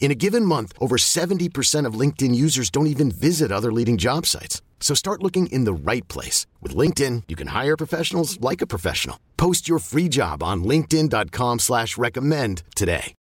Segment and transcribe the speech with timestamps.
[0.00, 4.24] In a given month, over 70% of LinkedIn users don't even visit other leading job
[4.24, 4.62] sites.
[4.80, 6.46] So start looking in the right place.
[6.62, 9.18] With LinkedIn, you can hire professionals like a professional.
[9.36, 13.14] Post your free job on linkedin.com slash recommend today.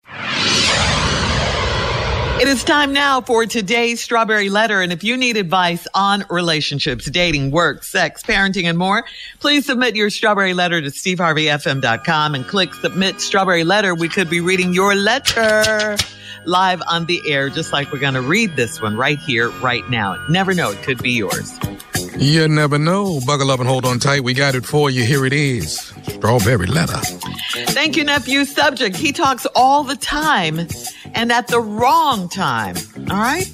[2.39, 4.83] It is time now for today's Strawberry Letter.
[4.83, 9.07] And if you need advice on relationships, dating, work, sex, parenting, and more,
[9.41, 13.95] please submit your Strawberry Letter to steveharveyfm.com and click Submit Strawberry Letter.
[13.95, 15.97] We could be reading your letter
[16.47, 19.89] live on the air, just like we're going to read this one right here, right
[19.91, 20.17] now.
[20.29, 21.59] Never know, it could be yours.
[22.19, 23.21] You never know.
[23.27, 24.25] Buckle up and hold on tight.
[24.25, 25.05] We got it for you.
[25.05, 25.93] Here it is.
[26.09, 26.99] Strawberry letter.
[27.69, 28.45] Thank you, nephew.
[28.45, 28.97] Subject.
[28.97, 30.61] He talks all the time
[31.15, 32.77] and at the wrong time.
[33.11, 33.47] All right.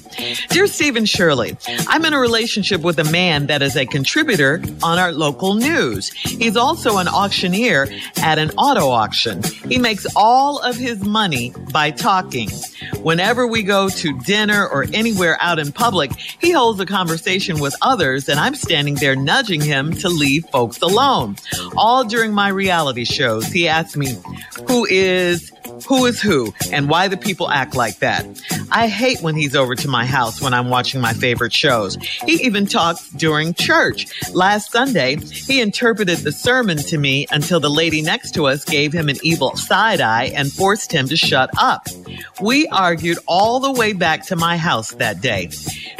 [0.49, 4.99] Dear Stephen Shirley, I'm in a relationship with a man that is a contributor on
[4.99, 6.11] our local news.
[6.11, 9.41] He's also an auctioneer at an auto auction.
[9.67, 12.49] He makes all of his money by talking.
[13.01, 17.75] Whenever we go to dinner or anywhere out in public, he holds a conversation with
[17.81, 21.35] others and I'm standing there nudging him to leave folks alone.
[21.75, 24.15] All during my reality shows, he asks me,
[24.67, 25.51] who is
[25.87, 28.25] who is who and why the people act like that.
[28.73, 31.95] I hate when he's over to my house when I'm watching my favorite shows.
[32.25, 34.07] He even talks during church.
[34.33, 38.91] Last Sunday, he interpreted the sermon to me until the lady next to us gave
[38.91, 41.87] him an evil side eye and forced him to shut up.
[42.41, 45.51] We argued all the way back to my house that day.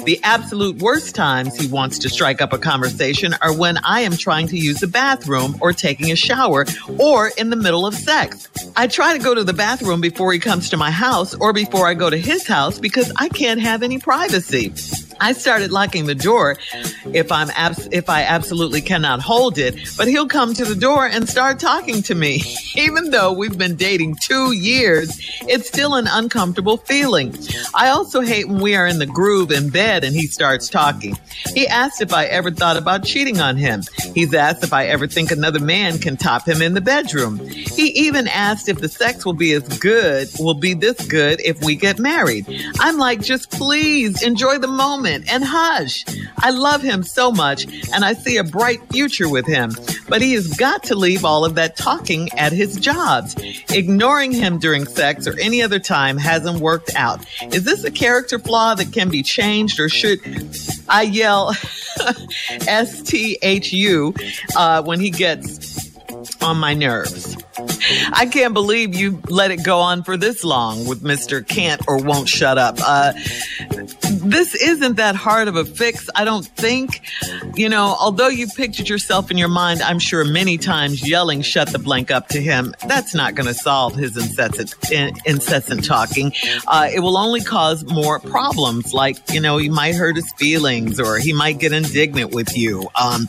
[0.04, 4.18] The absolute worst times he wants to strike up a conversation are when I am
[4.18, 6.66] trying to use the bathroom or taking a shower
[6.98, 8.50] or in the middle of sex.
[8.76, 11.88] I try to go to the bathroom before he comes to my house or before
[11.88, 14.74] I go to his house because I can't have any privacy.
[15.24, 16.58] I started locking the door
[17.14, 21.08] if I'm abs- if I absolutely cannot hold it, but he'll come to the door
[21.08, 22.44] and start talking to me.
[22.76, 25.18] Even though we've been dating 2 years,
[25.48, 27.34] it's still an uncomfortable feeling.
[27.74, 31.18] I also hate when we are in the groove in bed and he starts talking.
[31.54, 33.84] He asked if I ever thought about cheating on him.
[34.14, 37.40] He's asked if I ever think another man can top him in the bedroom.
[37.48, 41.64] He even asked if the sex will be as good, will be this good if
[41.64, 42.46] we get married.
[42.82, 46.06] I'm like, just please enjoy the moment and hush.
[46.38, 49.72] I love him so much and I see a bright future with him,
[50.10, 53.36] but he has got to leave all of that talking at his jobs.
[53.70, 57.26] Ignoring him during sex or any other time hasn't worked out.
[57.54, 60.20] Is this a character flaw that can be changed or should
[60.90, 61.56] I yell
[62.68, 64.14] S T H U
[64.56, 65.92] uh, when he gets
[66.42, 67.38] on my nerves?
[68.14, 71.46] I can't believe you let it go on for this long with Mr.
[71.48, 72.78] Can't or Won't Shut Up.
[72.80, 73.14] Uh,
[74.24, 77.02] this isn't that hard of a fix, I don't think.
[77.56, 81.70] You know, although you've pictured yourself in your mind, I'm sure many times yelling shut
[81.70, 84.74] the blank up to him, that's not going to solve his incessant,
[85.26, 86.34] incessant talking.
[86.68, 88.94] Uh, it will only cause more problems.
[88.94, 92.90] Like, you know, you might hurt his feelings or he might get indignant with you.
[93.00, 93.28] Um,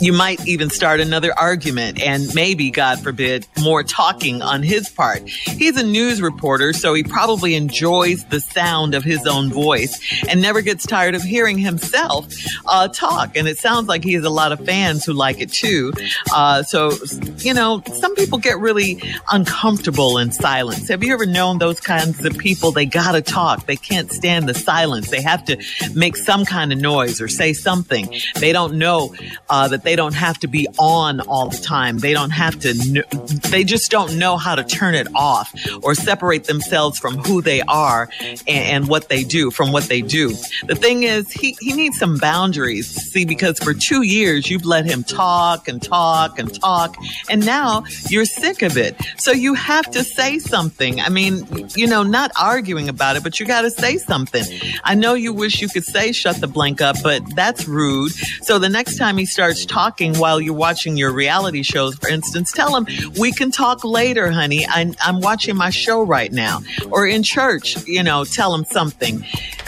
[0.00, 5.28] you might even start another argument and maybe, God forbid, more talking on his part.
[5.28, 10.42] He's a news reporter, so he probably enjoys the sound of his own voice and
[10.42, 12.26] never gets tired of hearing himself
[12.66, 13.36] uh, talk.
[13.36, 15.92] And it sounds like he has a lot of fans who like it too.
[16.32, 16.92] Uh, so,
[17.38, 20.88] you know, some people get really uncomfortable in silence.
[20.88, 22.72] Have you ever known those kinds of people?
[22.72, 23.66] They gotta talk.
[23.66, 25.10] They can't stand the silence.
[25.10, 25.62] They have to
[25.94, 28.12] make some kind of noise or say something.
[28.36, 29.14] They don't know
[29.48, 31.98] uh, that they don't have to be on all the time.
[31.98, 32.74] They don't have to.
[32.74, 33.04] Kn-
[33.50, 35.52] they just don't know how to turn it off
[35.82, 40.00] or separate themselves from who they are and, and what they do from what they
[40.00, 40.30] do.
[40.66, 42.88] The thing is, he, he needs some boundaries.
[42.88, 46.96] See, because for two years you've let him talk and talk and talk,
[47.28, 48.96] and now you're sick of it.
[49.18, 51.00] So you have to say something.
[51.00, 54.44] I mean, you know, not arguing about it, but you got to say something.
[54.84, 58.12] I know you wish you could say shut the blank up, but that's rude.
[58.42, 62.52] So the next time he starts talking while you're watching your reality shows, for instance,
[62.52, 62.86] tell him,
[63.18, 64.66] we can talk later, honey.
[64.66, 66.60] I, I'm watching my show right now.
[66.90, 69.24] Or in church, you know, tell him something.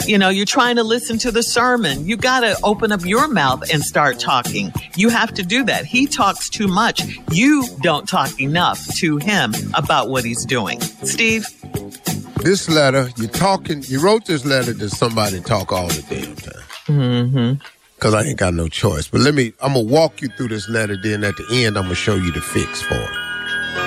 [0.07, 2.07] You know, you're trying to listen to the sermon.
[2.07, 4.71] You got to open up your mouth and start talking.
[4.95, 5.83] You have to do that.
[5.85, 7.01] He talks too much.
[7.29, 10.79] You don't talk enough to him about what he's doing.
[10.79, 11.45] Steve?
[12.37, 16.63] This letter, you're talking, you wrote this letter to somebody talk all the damn time.
[16.85, 17.63] Mm-hmm.
[17.99, 19.09] Cause I ain't got no choice.
[19.09, 20.95] But let me, I'm gonna walk you through this letter.
[20.95, 23.09] Then at the end, I'm gonna show you the fix for it.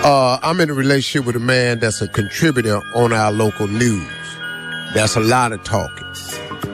[0.05, 4.20] Uh, I'm in a relationship with a man that's a contributor on our local news.
[4.95, 6.07] That's a lot of talking.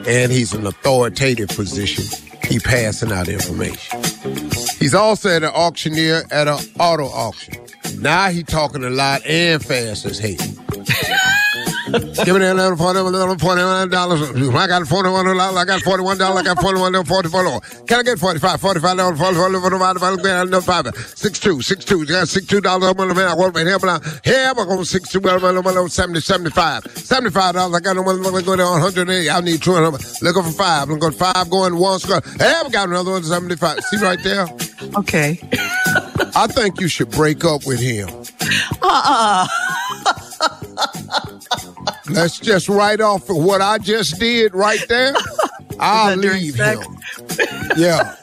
[0.07, 2.05] And he's an authoritative position.
[2.47, 4.01] He passing out information.
[4.79, 7.55] He's also an auctioneer at an auto auction.
[7.99, 10.56] Now he talking a lot and fast as hell.
[11.87, 14.21] Give me that little forty-one dollars.
[14.21, 15.57] I got forty-one dollars.
[15.57, 16.41] I got forty-one dollars.
[16.41, 17.07] I got forty-one dollars.
[17.07, 17.83] Forty-four dollars.
[17.87, 18.59] Can I get forty-five?
[18.59, 19.17] Forty-five dollars.
[19.17, 20.49] Forty-four dollars.
[20.49, 20.87] No five.
[21.15, 21.61] Six-two.
[21.61, 22.05] Six-two.
[22.05, 22.89] Got six-two dollars.
[22.89, 23.13] I'm gonna.
[23.21, 23.99] I want to help now.
[24.23, 25.21] Here I'm going six-two.
[25.21, 26.19] Well, seventy.
[26.19, 26.83] Seventy-five.
[26.97, 27.75] Seventy-five dollars.
[27.75, 28.19] I got no money.
[28.25, 29.29] I'm going down hundred eighty.
[29.29, 30.03] I need two hundred.
[30.21, 30.89] Looking for five.
[30.89, 31.49] I'm going five.
[31.49, 31.99] Going one.
[31.99, 32.21] Square.
[32.37, 33.23] Hey, I got another one.
[33.23, 33.79] Seventy-five.
[33.85, 34.47] See right there.
[34.97, 35.39] Okay.
[36.35, 38.09] I think you should break up with him.
[38.81, 39.47] Uh-uh.
[42.09, 45.13] Let's just write off of what I just did right there.
[45.79, 46.79] I'll leave him.
[47.75, 48.15] yeah.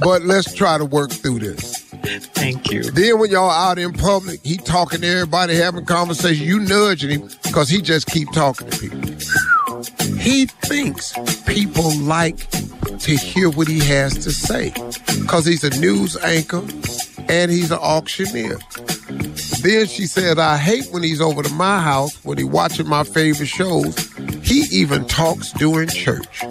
[0.00, 1.78] But let's try to work through this.
[2.34, 2.82] Thank you.
[2.82, 7.30] Then when y'all out in public, he talking to everybody, having conversation, you nudging him
[7.42, 9.00] because he just keep talking to people.
[10.18, 11.12] He thinks
[11.46, 14.70] people like to hear what he has to say
[15.20, 16.62] because he's a news anchor
[17.28, 18.58] and he's an auctioneer.
[19.62, 23.04] Then she said, I hate when he's over to my house, when he watching my
[23.04, 23.96] favorite shows.
[24.42, 26.42] He even talks during church.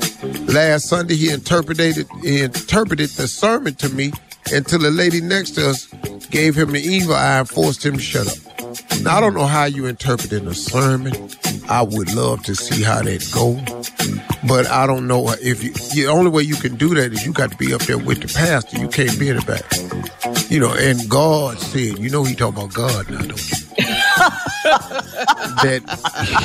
[0.48, 4.14] Last Sunday, he interpreted, he interpreted the sermon to me
[4.54, 5.88] until the lady next to us
[6.30, 8.38] gave him the evil eye and forced him to shut up.
[9.02, 11.14] Now, I don't know how you interpret in a sermon.
[11.68, 13.60] I would love to see how that go.
[14.48, 17.34] But I don't know if you, the only way you can do that is you
[17.34, 18.80] got to be up there with the pastor.
[18.80, 19.91] You can't be in the back.
[20.52, 23.56] You know, and God said, you know, he talking about God now, don't you?
[25.64, 25.82] that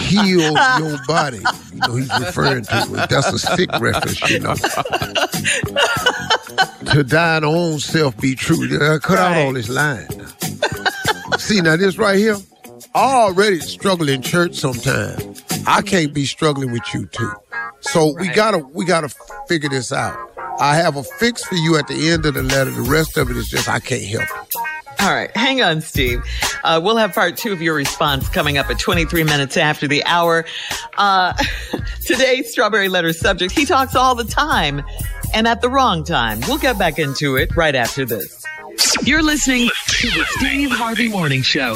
[0.07, 1.43] heal your body.
[1.75, 3.11] You know, he's referring to it.
[3.11, 4.55] That's a sick reference, you know.
[6.93, 8.79] to thine own self be true.
[8.79, 9.39] Uh, cut right.
[9.39, 10.09] out all this lying.
[11.39, 12.37] See, now this right here,
[12.95, 15.43] I already struggle in church sometimes.
[15.67, 17.33] I can't be struggling with you too.
[17.81, 18.21] So right.
[18.21, 19.09] we gotta we gotta
[19.49, 20.26] figure this out.
[20.59, 22.71] I have a fix for you at the end of the letter.
[22.71, 24.57] The rest of it is just I can't help it.
[25.01, 26.25] All right, hang on, Steve.
[26.65, 30.03] Uh, we'll have part two of your response coming up at 23 minutes after the
[30.05, 30.47] hour.
[30.97, 31.35] Uh,
[32.07, 34.83] today's Strawberry Letter subject, he talks all the time
[35.35, 36.41] and at the wrong time.
[36.49, 38.45] We'll get back into it right after this.
[39.03, 41.75] You're listening to the Steve Harvey Morning Show.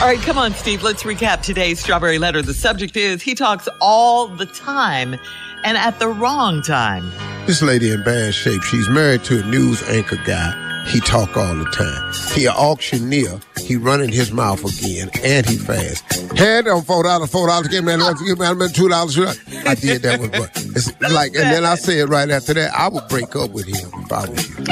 [0.00, 0.82] All right, come on, Steve.
[0.82, 2.40] Let's recap today's Strawberry Letter.
[2.40, 5.16] The subject is he talks all the time
[5.64, 7.10] and at the wrong time.
[7.46, 8.62] This lady in bad shape.
[8.62, 10.64] She's married to a news anchor guy.
[10.86, 12.12] He talk all the time.
[12.34, 13.40] He an auctioneer.
[13.58, 16.02] He running his mouth again, and he fast.
[16.38, 17.68] Hey, on four dollars, four dollars.
[17.68, 18.16] Give me that.
[18.24, 19.18] Give me two dollars.
[19.18, 22.88] I did that one, but it's like, and then I said right after that, I
[22.88, 24.64] would break up with him if I was you,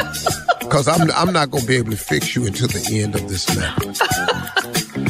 [0.61, 3.55] because I'm I'm not gonna be able to fix you until the end of this
[3.55, 3.93] letter.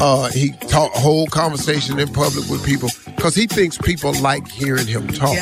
[0.01, 4.85] Uh, he talk whole conversation in public with people because he thinks people like hearing
[4.85, 5.37] him talk.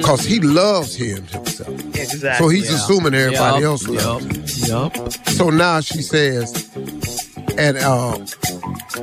[0.00, 1.68] Because he loves him himself.
[1.68, 2.44] Exactly.
[2.44, 2.76] So he's yeah.
[2.76, 3.64] assuming everybody yep.
[3.64, 4.96] else loves yep.
[4.96, 5.02] him.
[5.04, 5.12] Yep.
[5.28, 6.70] So now she says,
[7.58, 8.18] and uh,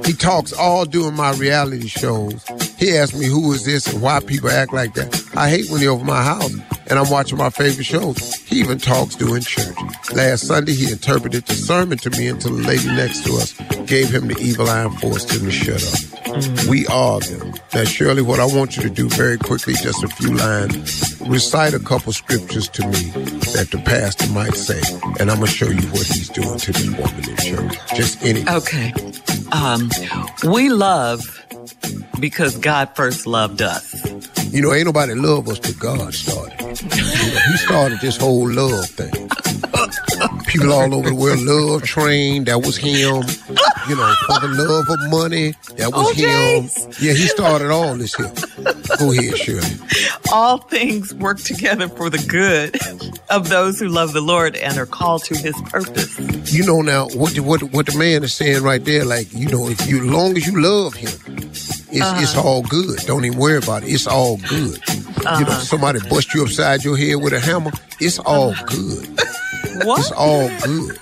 [0.06, 2.44] he talks all during my reality shows.
[2.78, 5.24] He asked me who is this and why people act like that.
[5.36, 6.54] I hate when he over my house
[6.90, 8.36] and I'm watching my favorite shows.
[8.36, 9.76] He even talks during church.
[10.14, 13.54] Last Sunday, he interpreted the sermon to me until the lady next to us
[13.86, 16.27] gave him the evil eye and forced him to shut up.
[16.38, 16.70] Mm-hmm.
[16.70, 17.52] We argue.
[17.74, 21.74] Now, Shirley, what I want you to do very quickly, just a few lines, recite
[21.74, 23.10] a couple scriptures to me
[23.54, 24.80] that the pastor might say,
[25.20, 27.96] and I'm going to show you what he's doing to this woman in church.
[27.96, 28.48] Just any.
[28.48, 28.94] Okay.
[29.52, 29.90] Um,
[30.44, 31.22] we love
[32.20, 33.96] because God first loved us.
[34.52, 36.60] You know, ain't nobody love us but God started.
[36.60, 39.30] You know, he started this whole love thing.
[40.48, 42.46] People all over the world love train.
[42.46, 43.24] That was him.
[43.90, 45.54] You know, for the love of money.
[45.78, 46.76] That was O'Jays.
[46.86, 46.92] him.
[47.00, 48.32] Yeah, he started all this here.
[49.00, 49.68] Go ahead, Shirley.
[50.32, 52.76] All things work together for the good
[53.30, 56.20] of those who love the Lord and are called to his purpose.
[56.54, 59.06] You know now what the, what what the man is saying right there.
[59.06, 61.88] Like you know, if you, as long as you love him, it's
[62.22, 62.48] it's Uh-huh.
[62.48, 63.00] all good.
[63.06, 63.90] Don't even worry about it.
[63.90, 64.80] It's all good.
[65.40, 67.72] You know, somebody bust you upside your head with a hammer.
[68.00, 69.08] It's all good.
[69.86, 70.00] What?
[70.00, 70.98] It's all good.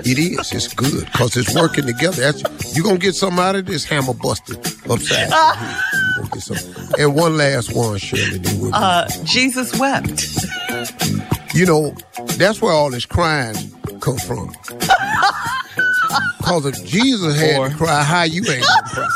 [0.00, 0.52] It is.
[0.52, 2.32] It's good because it's working together.
[2.32, 5.82] That's you gonna get something out of this hammer busted upside your head.
[6.16, 7.00] Gonna get something.
[7.00, 8.40] And one last one, Shirley.
[8.72, 10.26] Uh, Jesus wept.
[11.54, 11.94] you know,
[12.36, 13.56] that's where all this crying
[14.00, 14.54] come from.
[16.42, 17.68] Cause if Jesus had Boy.
[17.68, 19.10] to cry, how you ain't gonna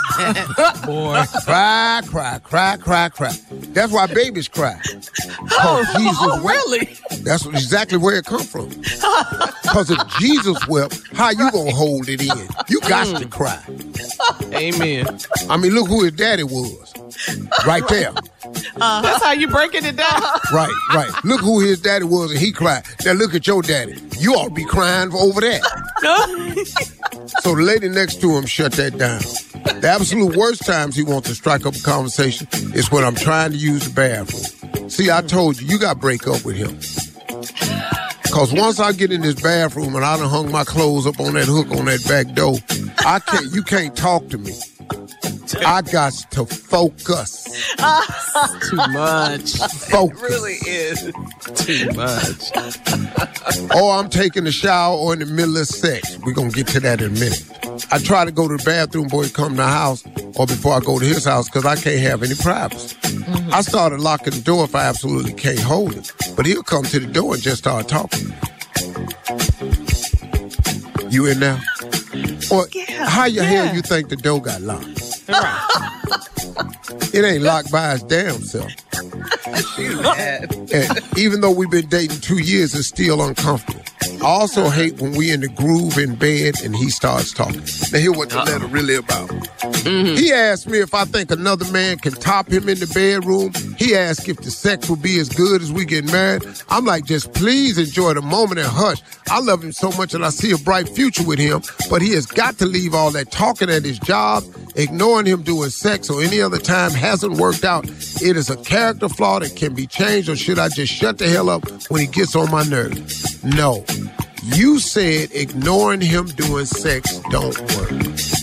[0.54, 0.80] cry?
[0.86, 1.24] Boy.
[1.44, 3.32] Cry, cry, cry, cry, cry.
[3.50, 4.78] That's why babies cry.
[5.50, 6.58] Cause Jesus oh, wept.
[6.66, 6.96] really?
[7.24, 8.70] That's exactly where it come from.
[9.72, 12.48] Cause if Jesus wept, how you gonna hold it in?
[12.68, 13.30] You got to mm.
[13.30, 13.62] cry.
[14.54, 15.06] Amen.
[15.48, 16.92] I mean, look who his daddy was.
[17.66, 18.12] Right there.
[18.76, 20.22] That's how you breaking it down.
[20.52, 21.10] Right, right.
[21.24, 22.84] Look who his daddy was and he cried.
[23.04, 23.96] Now look at your daddy.
[24.18, 25.62] You ought to be crying over that.
[27.42, 29.20] So the lady next to him shut that down.
[29.80, 33.52] The absolute worst times he wants to strike up a conversation is when I'm trying
[33.52, 34.90] to use the bathroom.
[34.90, 36.78] See, I told you, you got to break up with him.
[38.34, 41.34] Because once I get in this bathroom and I done hung my clothes up on
[41.34, 42.56] that hook on that back door,
[43.06, 44.50] I can't, you can't talk to me.
[45.64, 47.44] I got to focus.
[48.70, 49.56] Too much.
[49.88, 50.20] Focus.
[50.22, 51.12] Really is.
[51.54, 53.70] Too much.
[53.76, 56.18] or I'm taking a shower or in the middle of sex.
[56.24, 57.44] We're going to get to that in a minute.
[57.92, 60.04] I try to go to the bathroom before he come to the house
[60.36, 62.96] or before I go to his house because I can't have any privacy.
[62.96, 63.52] Mm-hmm.
[63.52, 66.12] I started locking the door if I absolutely can't hold it.
[66.36, 68.32] But he'll come to the door and just start talking.
[71.10, 71.60] You in there?
[72.50, 73.64] Or Yeah, how your yeah.
[73.66, 74.93] hell you think the door got locked?
[77.12, 78.70] It ain't locked by its damn self.
[79.78, 83.83] And even though we've been dating two years, it's still uncomfortable.
[84.24, 87.60] I also hate when we in the groove in bed and he starts talking.
[87.92, 88.44] Now hear what the uh-uh.
[88.46, 89.28] letter really about.
[89.28, 90.16] Mm-hmm.
[90.16, 93.52] He asked me if I think another man can top him in the bedroom.
[93.76, 96.42] He asked if the sex will be as good as we get married.
[96.70, 99.02] I'm like, just please enjoy the moment and hush.
[99.28, 102.12] I love him so much and I see a bright future with him, but he
[102.12, 104.42] has got to leave all that talking at his job.
[104.74, 107.86] Ignoring him doing sex or any other time hasn't worked out.
[108.22, 111.28] It is a character flaw that can be changed, or should I just shut the
[111.28, 113.44] hell up when he gets on my nerves?
[113.44, 113.84] No.
[114.44, 117.88] You said ignoring him doing sex don't work.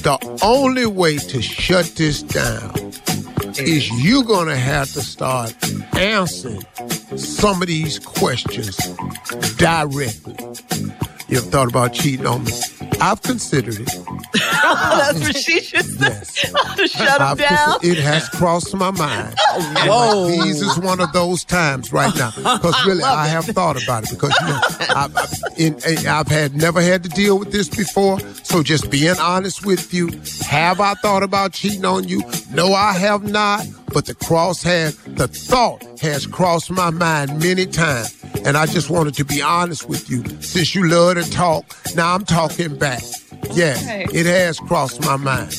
[0.01, 2.73] The only way to shut this down
[3.59, 5.53] is you're gonna have to start
[5.95, 6.63] answering
[7.15, 8.75] some of these questions
[9.57, 10.35] directly.
[11.27, 12.51] You ever thought about cheating on me?
[12.99, 14.20] I've considered it.
[15.13, 16.11] That's what she just said.
[16.11, 16.51] Yes.
[16.63, 17.77] Oh, shut him down.
[17.83, 19.35] it has crossed my mind.
[19.53, 20.35] Oh, whoa.
[20.37, 22.31] like, these is one of those times right now.
[22.31, 24.09] Because really, I have thought about it.
[24.11, 24.59] Because you know,
[24.95, 28.19] I've, I've, in, in- I've had never had to deal with this before.
[28.43, 30.09] So just being honest with you,
[30.45, 32.21] have I thought about cheating on you?
[32.53, 33.65] No, I have not.
[33.93, 38.17] But the cross has, the thought has crossed my mind many times.
[38.45, 40.23] And I just wanted to be honest with you.
[40.41, 43.03] Since you love to talk, now I'm talking back.
[43.53, 44.05] Yes, Okay.
[44.13, 45.55] it has crossed my mind.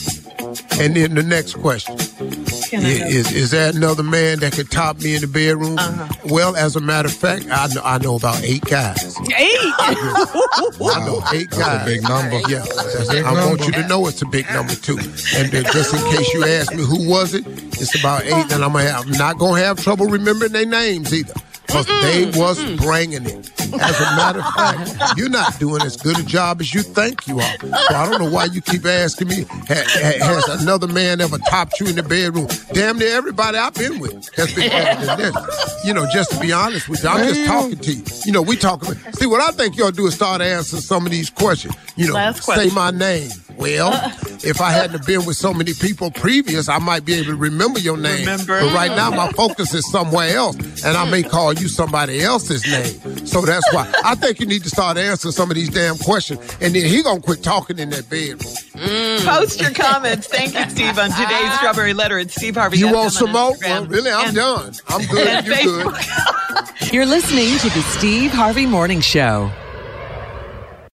[0.80, 1.94] And then the next question.
[1.96, 5.78] Is, have- is, is there another man that could top me in the bedroom?
[5.78, 6.08] Uh-huh.
[6.26, 9.16] Well, as a matter of fact, I know, I know about eight guys.
[9.20, 9.28] Eight.
[9.78, 11.87] I know eight That's a guys.
[11.87, 12.40] big number.
[12.50, 14.99] Yeah, that's- Big I want you to know it's a big number too.
[14.99, 18.32] And uh, just in case you ask me who was it, it's about eight.
[18.52, 21.34] And I'm, gonna have, I'm not gonna have trouble remembering their names either.
[21.66, 23.50] Because they was bringing it.
[23.81, 27.26] As a matter of fact, you're not doing as good a job as you think
[27.26, 27.57] you are.
[27.61, 31.38] So I don't know why you keep asking me, ha- ha- has another man ever
[31.50, 32.49] topped you in the bedroom?
[32.73, 35.85] Damn near everybody I've been with has been better than this.
[35.85, 38.02] You know, just to be honest with you, I'm just talking to you.
[38.26, 38.95] You know, we talking.
[39.14, 41.75] See, what I think y'all do is start answering some of these questions.
[41.97, 43.31] You know, Last say my name.
[43.56, 44.11] Well, uh.
[44.44, 47.37] if I hadn't have been with so many people previous, I might be able to
[47.37, 48.21] remember your name.
[48.21, 48.61] Remember.
[48.61, 52.64] But right now, my focus is somewhere else, and I may call you somebody else's
[52.66, 53.26] name.
[53.26, 56.40] So that's why I think you need to start answering some of these damn questions,
[56.61, 58.38] and then he gonna quit talking in that bedroom.
[58.75, 59.25] Mm.
[59.25, 60.26] Post your comments.
[60.26, 61.56] Thank you, Steve, on today's ah.
[61.59, 62.78] Strawberry Letter It's Steve Harvey.
[62.78, 63.54] You FM want on some more?
[63.61, 64.73] Well, really, I'm and- done.
[64.88, 65.26] I'm good.
[65.28, 65.54] and You
[65.85, 65.97] good?
[66.92, 69.50] You're listening to the Steve Harvey Morning Show.